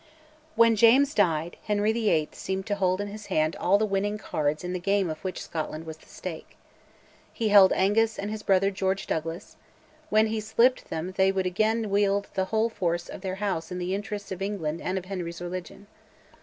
When 0.55 0.75
James 0.75 1.13
died, 1.13 1.57
Henry 1.65 1.93
VIII. 1.93 2.29
seemed 2.31 2.65
to 2.65 2.73
hold 2.73 3.01
in 3.01 3.07
his 3.09 3.27
hand 3.27 3.55
all 3.57 3.77
the 3.77 3.85
winning 3.85 4.17
cards 4.17 4.63
in 4.63 4.73
the 4.73 4.79
game 4.79 5.11
of 5.11 5.19
which 5.23 5.43
Scotland 5.43 5.85
was 5.85 5.97
the 5.97 6.09
stake. 6.09 6.57
He 7.31 7.49
held 7.49 7.71
Angus 7.73 8.17
and 8.17 8.31
his 8.31 8.41
brother 8.41 8.71
George 8.71 9.05
Douglas; 9.05 9.57
when 10.09 10.25
he 10.25 10.39
slipped 10.39 10.89
them 10.89 11.13
they 11.17 11.31
would 11.31 11.45
again 11.45 11.91
wield 11.91 12.29
the 12.33 12.45
whole 12.45 12.67
force 12.69 13.09
of 13.09 13.21
their 13.21 13.35
House 13.35 13.71
in 13.71 13.77
the 13.77 13.93
interests 13.93 14.31
of 14.31 14.41
England 14.41 14.81
and 14.81 14.97
of 14.97 15.05
Henry's 15.05 15.39
religion. 15.39 15.85